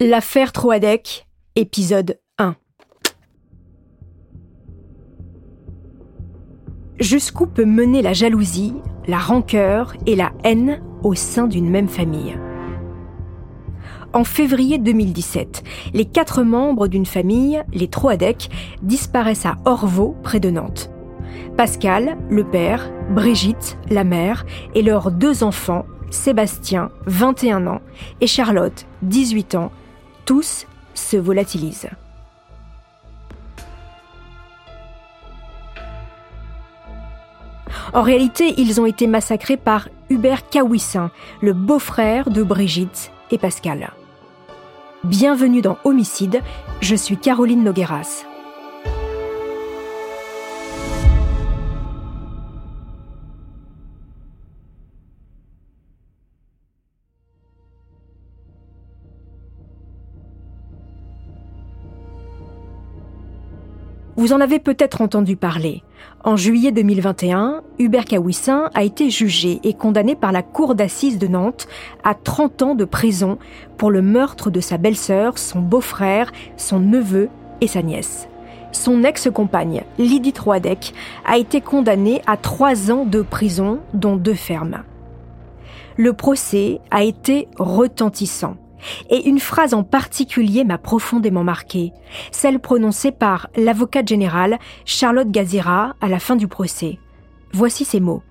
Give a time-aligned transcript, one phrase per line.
[0.00, 2.54] L'affaire Troadec, épisode 1.
[7.00, 8.74] Jusqu'où peut mener la jalousie,
[9.08, 12.38] la rancœur et la haine au sein d'une même famille?
[14.12, 18.50] En février 2017, les quatre membres d'une famille, les Troadec,
[18.82, 20.92] disparaissent à Orvaux, près de Nantes.
[21.56, 24.46] Pascal, le père, Brigitte, la mère,
[24.76, 27.80] et leurs deux enfants, Sébastien, 21 ans,
[28.20, 29.72] et Charlotte, 18 ans,
[30.28, 31.88] tous se volatilisent.
[37.94, 41.10] En réalité, ils ont été massacrés par Hubert Kawissin,
[41.40, 43.94] le beau-frère de Brigitte et Pascal.
[45.02, 46.42] Bienvenue dans Homicide,
[46.82, 48.26] je suis Caroline Nogueras.
[64.18, 65.84] Vous en avez peut-être entendu parler.
[66.24, 71.28] En juillet 2021, Hubert Kawissin a été jugé et condamné par la Cour d'assises de
[71.28, 71.68] Nantes
[72.02, 73.38] à 30 ans de prison
[73.76, 77.28] pour le meurtre de sa belle-sœur, son beau-frère, son neveu
[77.60, 78.28] et sa nièce.
[78.72, 80.94] Son ex-compagne, Lydie Troadec,
[81.24, 84.82] a été condamnée à 3 ans de prison, dont deux fermes.
[85.96, 88.56] Le procès a été retentissant.
[89.10, 91.92] Et une phrase en particulier m'a profondément marquée,
[92.30, 96.98] celle prononcée par l'avocate générale Charlotte Gazira à la fin du procès.
[97.52, 98.22] Voici ces mots.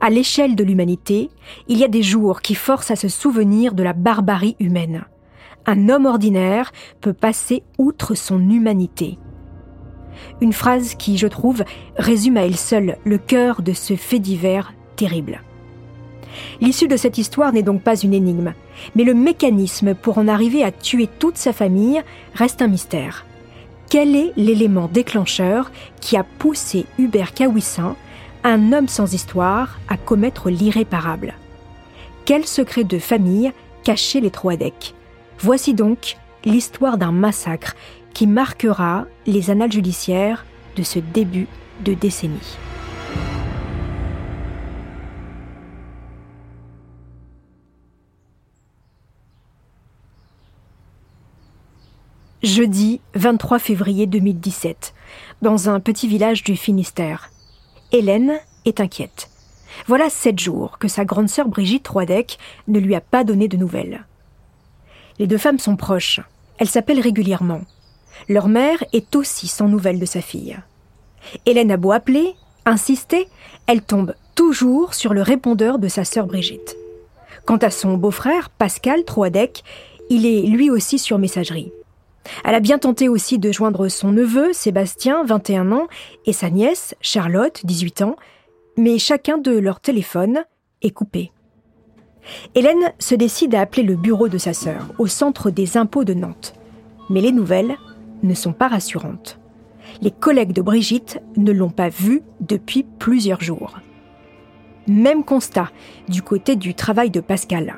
[0.00, 1.30] À l'échelle de l'humanité,
[1.68, 5.04] il y a des jours qui forcent à se souvenir de la barbarie humaine.
[5.66, 9.18] Un homme ordinaire peut passer outre son humanité.
[10.40, 11.64] Une phrase qui, je trouve,
[11.96, 15.42] résume à elle seule le cœur de ce fait divers terrible.
[16.60, 18.54] L'issue de cette histoire n'est donc pas une énigme,
[18.94, 22.02] mais le mécanisme pour en arriver à tuer toute sa famille
[22.34, 23.24] reste un mystère.
[23.88, 27.96] Quel est l'élément déclencheur qui a poussé Hubert Kawissin,
[28.42, 31.34] un homme sans histoire, à commettre l'irréparable?
[32.24, 33.52] Quel secret de famille
[33.84, 34.94] cachait les Troadec
[35.38, 37.76] Voici donc l'histoire d'un massacre
[38.14, 40.44] qui marquera les annales judiciaires
[40.76, 41.46] de ce début
[41.84, 42.56] de décennie.
[52.42, 54.92] Jeudi 23 février 2017,
[55.40, 57.30] dans un petit village du Finistère.
[57.92, 58.34] Hélène
[58.66, 59.30] est inquiète.
[59.86, 62.38] Voilà sept jours que sa grande sœur Brigitte Troidec
[62.68, 64.04] ne lui a pas donné de nouvelles.
[65.18, 66.20] Les deux femmes sont proches.
[66.58, 67.62] Elles s'appellent régulièrement.
[68.28, 70.58] Leur mère est aussi sans nouvelles de sa fille.
[71.46, 72.34] Hélène a beau appeler,
[72.66, 73.28] insister,
[73.66, 76.76] elle tombe toujours sur le répondeur de sa sœur Brigitte.
[77.46, 79.64] Quant à son beau-frère, Pascal Troadec,
[80.10, 81.72] il est lui aussi sur messagerie.
[82.44, 85.86] Elle a bien tenté aussi de joindre son neveu, Sébastien, 21 ans,
[86.24, 88.16] et sa nièce, Charlotte, 18 ans,
[88.76, 90.44] mais chacun de leurs téléphones
[90.82, 91.32] est coupé.
[92.54, 96.14] Hélène se décide à appeler le bureau de sa sœur, au centre des impôts de
[96.14, 96.54] Nantes.
[97.08, 97.76] Mais les nouvelles
[98.22, 99.38] ne sont pas rassurantes.
[100.02, 103.78] Les collègues de Brigitte ne l'ont pas vue depuis plusieurs jours.
[104.88, 105.70] Même constat
[106.08, 107.76] du côté du travail de Pascal.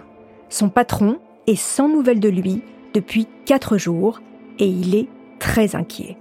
[0.48, 2.62] Son patron est sans nouvelles de lui
[2.94, 4.20] depuis quatre jours
[4.58, 5.08] et il est
[5.38, 6.16] très inquiet.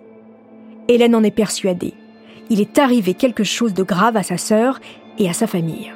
[0.88, 1.94] Hélène en est persuadée.
[2.50, 4.80] Il est arrivé quelque chose de grave à sa sœur
[5.18, 5.92] et à sa famille.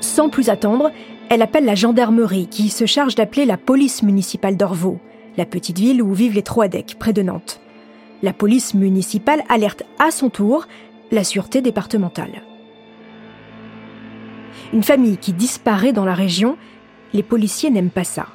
[0.00, 0.90] Sans plus attendre,
[1.30, 4.98] elle appelle la gendarmerie qui se charge d'appeler la police municipale d'Orvaux,
[5.36, 7.60] la petite ville où vivent les Troadec, près de Nantes.
[8.22, 10.66] La police municipale alerte à son tour
[11.10, 12.42] la sûreté départementale.
[14.72, 16.58] Une famille qui disparaît dans la région,
[17.14, 18.26] les policiers n'aiment pas ça.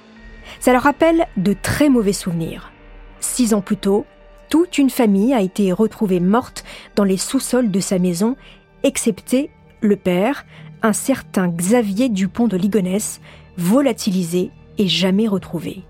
[0.60, 2.73] Ça leur rappelle de très mauvais souvenirs.
[3.24, 4.06] Six ans plus tôt,
[4.50, 8.36] toute une famille a été retrouvée morte dans les sous-sols de sa maison,
[8.84, 10.46] excepté le père,
[10.82, 13.22] un certain Xavier Dupont de Ligonnès,
[13.58, 15.84] volatilisé et jamais retrouvé.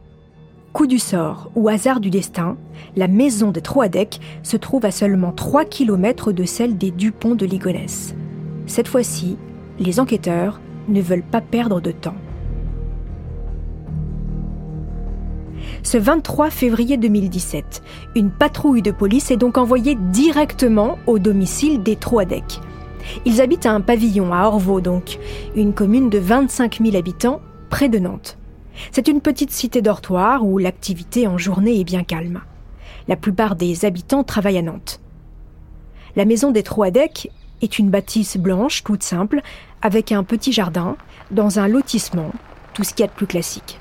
[0.74, 2.56] Coup du sort ou hasard du destin,
[2.96, 7.48] la maison de Troadec se trouve à seulement 3 km de celle des Dupont de
[7.48, 8.16] Ligonnès.
[8.68, 9.38] Cette fois-ci,
[9.80, 12.16] les enquêteurs ne veulent pas perdre de temps.
[15.86, 17.84] Ce 23 février 2017,
[18.16, 22.62] une patrouille de police est donc envoyée directement au domicile des Troadec.
[23.26, 25.20] Ils habitent à un pavillon à Orvaux donc,
[25.58, 28.38] une commune de 25 000 habitants près de Nantes.
[28.94, 32.40] C'est une petite cité dortoir où l'activité en journée est bien calme.
[33.10, 35.02] La plupart des habitants travaillent à Nantes.
[36.16, 37.30] La maison des Troadec
[37.62, 39.42] est une bâtisse blanche toute simple
[39.82, 40.96] avec un petit jardin
[41.30, 42.32] dans un lotissement,
[42.74, 43.80] tout ce qu'il y a de plus classique.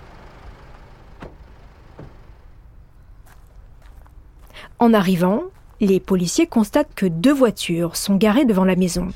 [4.82, 5.44] En arrivant,
[5.80, 9.10] les policiers constatent que deux voitures sont garées devant la maison,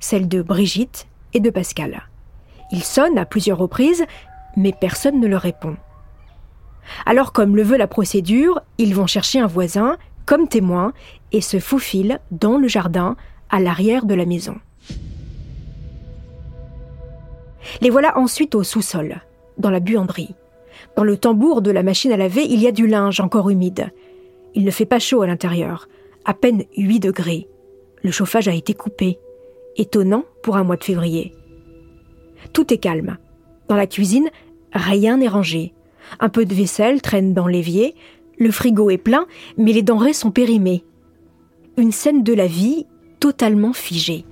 [0.00, 2.10] celle de Brigitte et de Pascal.
[2.72, 4.04] Ils sonnent à plusieurs reprises,
[4.54, 5.78] mais personne ne leur répond.
[7.06, 9.96] Alors, comme le veut la procédure, ils vont chercher un voisin
[10.26, 10.92] comme témoin
[11.32, 13.16] et se faufilent dans le jardin
[13.48, 14.56] à l'arrière de la maison.
[17.80, 19.22] Les voilà ensuite au sous-sol,
[19.56, 20.34] dans la buanderie.
[20.96, 23.90] Dans le tambour de la machine à laver, il y a du linge encore humide.
[24.58, 25.88] Il ne fait pas chaud à l'intérieur,
[26.24, 27.46] à peine 8 degrés.
[28.02, 29.20] Le chauffage a été coupé.
[29.76, 31.32] Étonnant pour un mois de février.
[32.52, 33.18] Tout est calme.
[33.68, 34.28] Dans la cuisine,
[34.72, 35.74] rien n'est rangé.
[36.18, 37.94] Un peu de vaisselle traîne dans l'évier,
[38.36, 39.26] le frigo est plein,
[39.58, 40.82] mais les denrées sont périmées.
[41.76, 42.84] Une scène de la vie
[43.20, 44.24] totalement figée.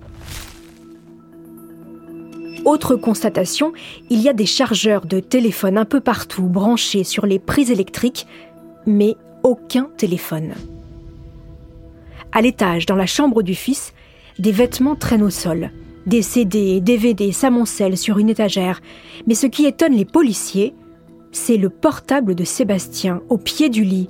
[2.64, 3.72] Autre constatation,
[4.10, 8.26] il y a des chargeurs de téléphone un peu partout branchés sur les prises électriques,
[8.86, 9.16] mais
[9.46, 10.54] aucun téléphone.
[12.32, 13.92] À l'étage, dans la chambre du fils,
[14.40, 15.70] des vêtements traînent au sol.
[16.04, 18.80] Des CD et DVD s'amoncellent sur une étagère.
[19.28, 20.74] Mais ce qui étonne les policiers,
[21.30, 24.08] c'est le portable de Sébastien au pied du lit,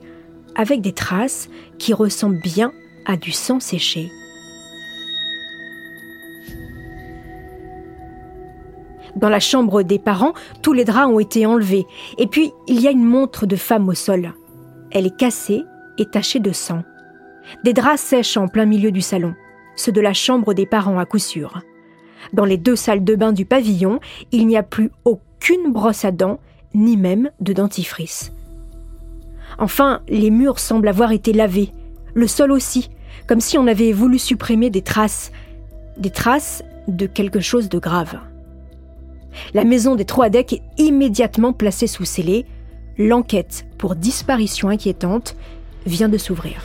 [0.55, 2.73] avec des traces qui ressemblent bien
[3.05, 4.09] à du sang séché.
[9.17, 11.85] Dans la chambre des parents, tous les draps ont été enlevés.
[12.17, 14.33] Et puis, il y a une montre de femme au sol.
[14.91, 15.65] Elle est cassée
[15.99, 16.83] et tachée de sang.
[17.65, 19.35] Des draps sèchent en plein milieu du salon,
[19.77, 21.61] ceux de la chambre des parents à coup sûr.
[22.33, 24.01] Dans les deux salles de bain du pavillon,
[24.33, 26.41] il n'y a plus aucune brosse à dents,
[26.75, 28.33] ni même de dentifrice.
[29.59, 31.73] Enfin, les murs semblent avoir été lavés,
[32.15, 32.91] le sol aussi,
[33.27, 35.33] comme si on avait voulu supprimer des traces,
[35.97, 38.19] des traces de quelque chose de grave.
[39.55, 42.47] La maison des Troadec est immédiatement placée sous scellé.
[42.99, 45.37] L'enquête pour disparition inquiétante
[45.85, 46.63] vient de s'ouvrir.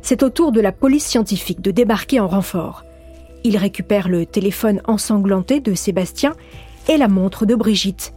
[0.00, 2.84] C'est au tour de la police scientifique de débarquer en renfort.
[3.44, 6.34] Ils récupèrent le téléphone ensanglanté de Sébastien
[6.88, 8.14] et la montre de Brigitte.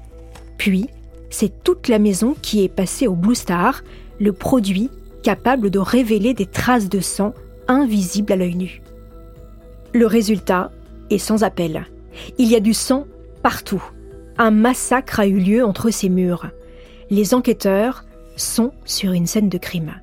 [0.58, 0.88] Puis,
[1.30, 3.84] c'est toute la maison qui est passée au Blue Star,
[4.20, 4.90] le produit
[5.24, 7.34] capable de révéler des traces de sang
[7.68, 8.82] invisibles à l'œil nu.
[9.94, 10.72] Le résultat
[11.10, 11.86] est sans appel.
[12.38, 13.06] Il y a du sang
[13.44, 13.84] partout.
[14.44, 16.48] Un massacre a eu lieu entre ces murs.
[17.12, 18.06] Les enquêteurs
[18.36, 19.94] sont sur une scène de crime.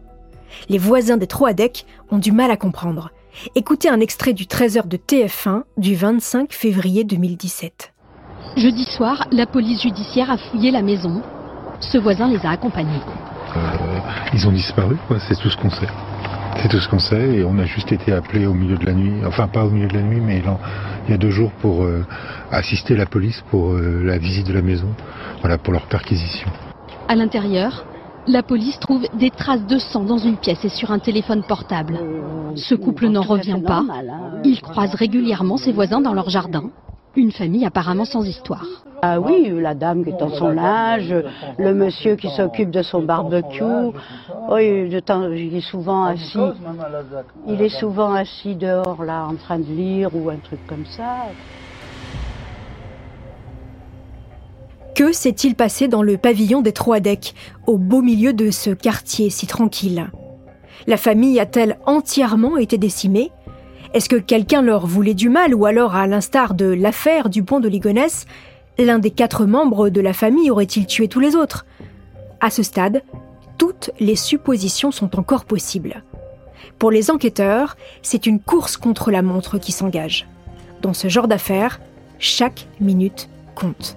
[0.68, 3.10] Les voisins des Troadec ont du mal à comprendre.
[3.56, 7.92] Écoutez un extrait du 13h de TF1 du 25 février 2017.
[8.56, 11.20] Jeudi soir, la police judiciaire a fouillé la maison.
[11.80, 13.00] Ce voisin les a accompagnés.
[13.56, 13.60] Euh,
[14.34, 14.96] ils ont disparu,
[15.28, 15.88] c'est tout ce qu'on sait.
[16.60, 18.92] C'est tout ce qu'on sait et on a juste été appelé au milieu de la
[18.92, 20.42] nuit, enfin pas au milieu de la nuit, mais
[21.06, 22.04] il y a deux jours pour euh,
[22.50, 24.88] assister la police pour euh, la visite de la maison,
[25.40, 26.48] voilà, pour leur perquisition.
[27.06, 27.86] À l'intérieur,
[28.26, 31.98] la police trouve des traces de sang dans une pièce et sur un téléphone portable.
[32.56, 33.84] Ce couple n'en revient pas.
[34.44, 36.70] Ils croisent régulièrement ses voisins dans leur jardin.
[37.16, 38.66] Une famille apparemment sans histoire.
[39.00, 41.14] Ah oui, la dame qui est dans son âge,
[41.56, 43.62] le monsieur qui s'occupe de son barbecue.
[44.50, 46.38] Oui, il est souvent assis.
[47.46, 51.26] Il est souvent assis dehors là, en train de lire ou un truc comme ça.
[54.96, 57.34] Que s'est-il passé dans le pavillon des Troadec,
[57.68, 60.08] au beau milieu de ce quartier si tranquille?
[60.88, 63.30] La famille a-t-elle entièrement été décimée?
[63.94, 67.60] Est-ce que quelqu'un leur voulait du mal ou alors, à l'instar de l'affaire du pont
[67.60, 68.26] de Ligonnès,
[68.84, 71.66] l'un des quatre membres de la famille aurait-il tué tous les autres?
[72.40, 73.02] À ce stade,
[73.58, 76.04] toutes les suppositions sont encore possibles.
[76.78, 80.28] Pour les enquêteurs, c'est une course contre la montre qui s'engage.
[80.80, 81.80] Dans ce genre d'affaires,
[82.20, 83.96] chaque minute compte.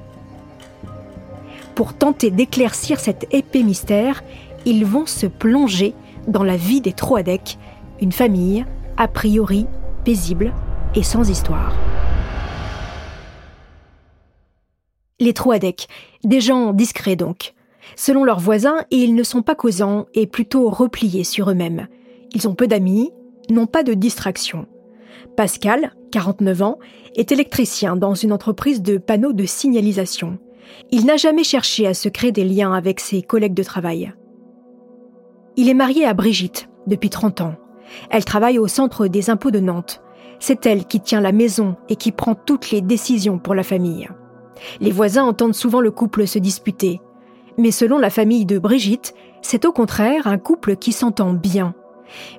[1.75, 4.23] Pour tenter d'éclaircir cet épais mystère,
[4.65, 5.93] ils vont se plonger
[6.27, 7.57] dans la vie des Troadec,
[7.99, 8.65] une famille
[8.97, 9.67] a priori
[10.03, 10.53] paisible
[10.95, 11.73] et sans histoire.
[15.21, 15.87] Les Troadec,
[16.23, 17.53] des gens discrets donc.
[17.95, 21.87] Selon leurs voisins, ils ne sont pas causants et plutôt repliés sur eux-mêmes.
[22.33, 23.11] Ils ont peu d'amis,
[23.51, 24.65] n'ont pas de distraction.
[25.37, 26.79] Pascal, 49 ans,
[27.15, 30.39] est électricien dans une entreprise de panneaux de signalisation.
[30.89, 34.11] Il n'a jamais cherché à se créer des liens avec ses collègues de travail.
[35.55, 37.55] Il est marié à Brigitte depuis 30 ans.
[38.09, 40.01] Elle travaille au centre des impôts de Nantes.
[40.39, 44.09] C'est elle qui tient la maison et qui prend toutes les décisions pour la famille.
[44.79, 47.01] Les voisins entendent souvent le couple se disputer.
[47.57, 51.73] Mais selon la famille de Brigitte, c'est au contraire un couple qui s'entend bien.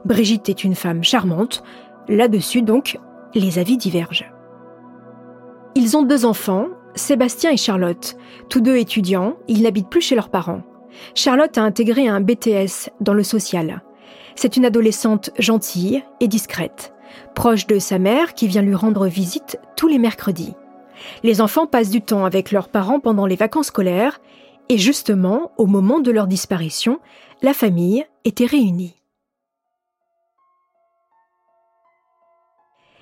[0.04, 1.62] Brigitte est une femme charmante.
[2.08, 2.98] Là-dessus, donc,
[3.34, 4.30] les avis divergent.
[5.74, 8.16] Ils ont deux enfants, Sébastien et Charlotte.
[8.48, 10.62] Tous deux étudiants, ils n'habitent plus chez leurs parents.
[11.14, 13.82] Charlotte a intégré un BTS dans le social.
[14.34, 16.92] C'est une adolescente gentille et discrète,
[17.34, 20.54] proche de sa mère qui vient lui rendre visite tous les mercredis.
[21.22, 24.20] Les enfants passent du temps avec leurs parents pendant les vacances scolaires
[24.68, 27.00] et justement, au moment de leur disparition,
[27.42, 28.94] la famille était réunie.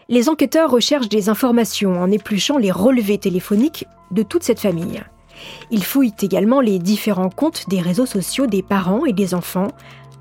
[0.08, 5.00] Les enquêteurs recherchent des informations en épluchant les relevés téléphoniques de toute cette famille.
[5.70, 9.68] Ils fouillent également les différents comptes des réseaux sociaux des parents et des enfants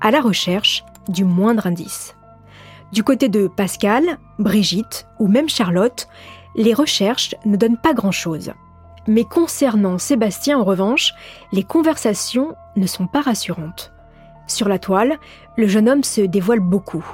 [0.00, 2.14] à la recherche du moindre indice.
[2.92, 6.08] Du côté de Pascal, Brigitte ou même Charlotte,
[6.54, 8.52] les recherches ne donnent pas grand-chose.
[9.06, 11.14] Mais concernant Sébastien, en revanche,
[11.52, 13.92] les conversations ne sont pas rassurantes.
[14.46, 15.18] Sur la toile,
[15.56, 17.04] le jeune homme se dévoile beaucoup.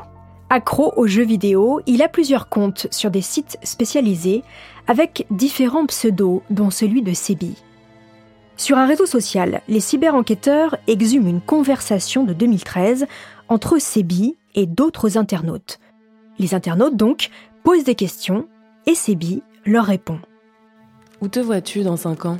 [0.49, 4.43] Accro aux jeux vidéo, il a plusieurs comptes sur des sites spécialisés
[4.87, 7.57] avec différents pseudos, dont celui de Sébi.
[8.57, 13.07] Sur un réseau social, les cyber-enquêteurs exhument une conversation de 2013
[13.49, 15.78] entre Sébi et d'autres internautes.
[16.38, 17.31] Les internautes, donc,
[17.64, 18.49] posent des questions
[18.87, 20.21] et Sébi leur répond.
[21.21, 22.38] Où te vois-tu dans cinq ans?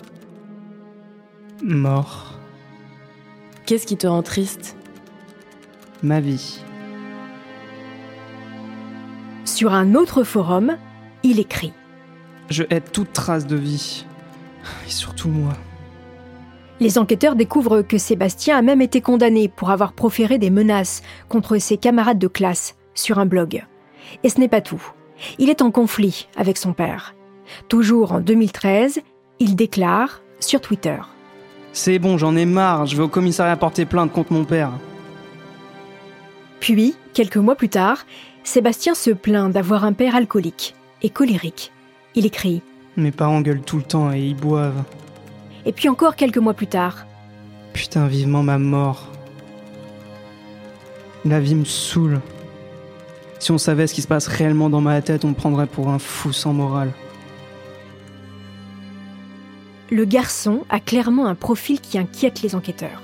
[1.63, 2.39] Mort.
[3.67, 4.77] Qu'est-ce qui te rend triste?
[6.03, 6.63] Ma vie.
[9.45, 10.77] Sur un autre forum,
[11.25, 11.73] il écrit
[12.49, 14.07] Je hais toute trace de vie.
[14.87, 15.55] Et surtout moi.
[16.79, 21.57] Les enquêteurs découvrent que Sébastien a même été condamné pour avoir proféré des menaces contre
[21.57, 23.65] ses camarades de classe sur un blog.
[24.23, 24.93] Et ce n'est pas tout.
[25.39, 27.15] Il est en conflit avec son père.
[27.69, 29.01] Toujours en 2013,
[29.39, 30.99] il déclare sur Twitter
[31.73, 34.73] C'est bon, j'en ai marre, je vais au commissariat porter plainte contre mon père.
[36.61, 38.05] Puis, quelques mois plus tard,
[38.43, 41.73] Sébastien se plaint d'avoir un père alcoolique et colérique.
[42.15, 42.63] Il écrit
[42.97, 44.85] Mes parents gueulent tout le temps et ils boivent.
[45.65, 47.07] Et puis encore quelques mois plus tard.
[47.73, 49.11] Putain, vivement ma mort.
[51.25, 52.21] La vie me saoule.
[53.39, 55.89] Si on savait ce qui se passe réellement dans ma tête, on me prendrait pour
[55.89, 56.93] un fou sans morale.
[59.91, 63.03] Le garçon a clairement un profil qui inquiète les enquêteurs.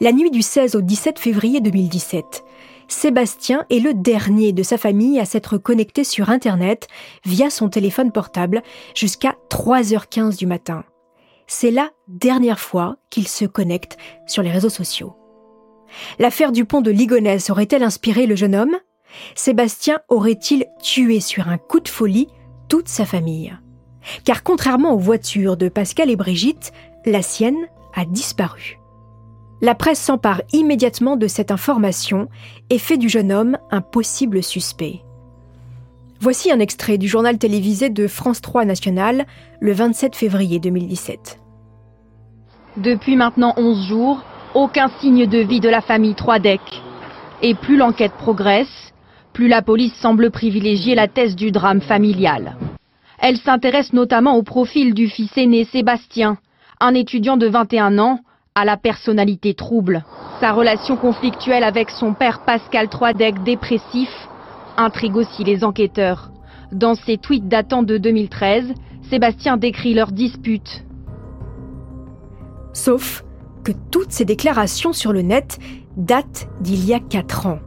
[0.00, 2.42] La nuit du 16 au 17 février 2017,
[2.92, 6.88] Sébastien est le dernier de sa famille à s'être connecté sur Internet
[7.24, 8.62] via son téléphone portable
[8.94, 10.84] jusqu'à 3h15 du matin.
[11.46, 13.96] C'est la dernière fois qu'il se connecte
[14.26, 15.16] sur les réseaux sociaux.
[16.18, 18.76] L'affaire du pont de Ligonnès aurait-elle inspiré le jeune homme?
[19.34, 22.28] Sébastien aurait-il tué sur un coup de folie
[22.68, 23.56] toute sa famille?
[24.24, 26.72] Car contrairement aux voitures de Pascal et Brigitte,
[27.06, 28.81] la sienne a disparu.
[29.64, 32.28] La presse s'empare immédiatement de cette information
[32.68, 35.02] et fait du jeune homme un possible suspect.
[36.18, 39.24] Voici un extrait du journal télévisé de France 3 National
[39.60, 41.38] le 27 février 2017.
[42.76, 46.60] Depuis maintenant 11 jours, aucun signe de vie de la famille Troidec.
[47.40, 48.92] Et plus l'enquête progresse,
[49.32, 52.56] plus la police semble privilégier la thèse du drame familial.
[53.20, 56.38] Elle s'intéresse notamment au profil du fils aîné Sébastien,
[56.80, 58.18] un étudiant de 21 ans,
[58.54, 60.04] à la personnalité trouble.
[60.40, 64.10] Sa relation conflictuelle avec son père Pascal Troidec dépressif
[64.76, 66.30] intrigue aussi les enquêteurs.
[66.70, 68.72] Dans ses tweets datant de 2013,
[69.08, 70.84] Sébastien décrit leur dispute.
[72.72, 73.24] Sauf
[73.64, 75.58] que toutes ces déclarations sur le net
[75.96, 77.58] datent d'il y a 4 ans.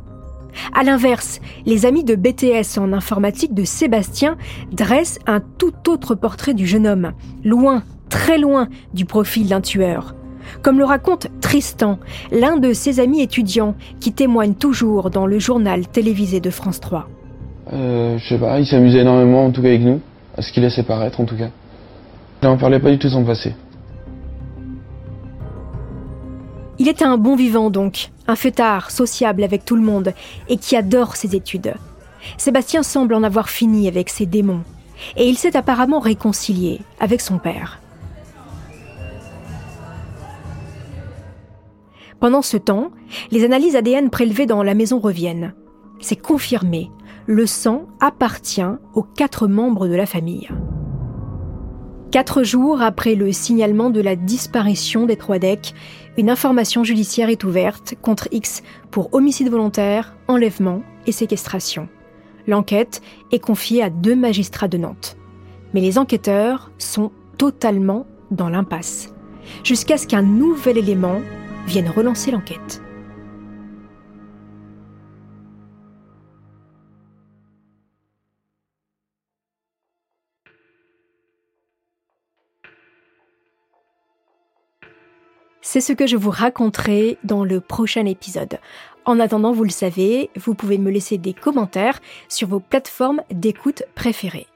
[0.74, 4.38] A l'inverse, les amis de BTS en informatique de Sébastien
[4.72, 7.14] dressent un tout autre portrait du jeune homme,
[7.44, 10.16] loin, très loin du profil d'un tueur.
[10.62, 12.00] Comme le raconte Tristan,
[12.32, 17.08] l'un de ses amis étudiants qui témoigne toujours dans le journal télévisé de France 3.
[17.74, 20.00] Euh, je sais pas, il s'amusait énormément en tout cas avec nous,
[20.38, 21.50] à ce qu'il laissait paraître en tout cas.
[22.42, 23.54] Il n'en parlait pas du tout son passé.
[26.78, 30.14] Il était un bon vivant donc, un fêtard, sociable avec tout le monde,
[30.50, 31.74] et qui adore ses études.
[32.38, 34.62] Sébastien semble en avoir fini avec ses démons,
[35.16, 37.80] et il s'est apparemment réconcilié avec son père.
[42.20, 42.92] Pendant ce temps,
[43.32, 45.54] les analyses ADN prélevées dans la maison reviennent.
[46.00, 46.92] C'est confirmé,
[47.28, 48.62] le sang appartient
[48.94, 50.50] aux quatre membres de la famille.
[52.12, 55.74] Quatre jours après le signalement de la disparition des trois decks,
[56.18, 61.90] une information judiciaire est ouverte contre X pour homicide volontaire, enlèvement et séquestration.
[62.48, 65.18] L'enquête est confiée à deux magistrats de Nantes.
[65.74, 69.14] Mais les enquêteurs sont totalement dans l'impasse,
[69.64, 71.20] jusqu'à ce qu'un nouvel élément
[71.66, 72.82] viennent relancer l'enquête.
[85.62, 88.60] C'est ce que je vous raconterai dans le prochain épisode.
[89.04, 93.84] En attendant, vous le savez, vous pouvez me laisser des commentaires sur vos plateformes d'écoute
[93.94, 94.48] préférées.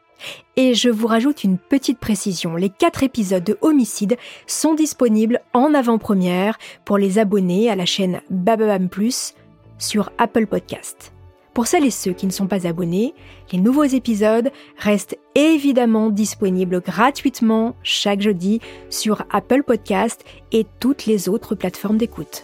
[0.56, 5.74] Et je vous rajoute une petite précision, les quatre épisodes de Homicide sont disponibles en
[5.74, 9.34] avant-première pour les abonnés à la chaîne Bababam Plus
[9.78, 11.14] sur Apple Podcast.
[11.54, 13.14] Pour celles et ceux qui ne sont pas abonnés,
[13.52, 21.28] les nouveaux épisodes restent évidemment disponibles gratuitement chaque jeudi sur Apple Podcast et toutes les
[21.28, 22.44] autres plateformes d'écoute.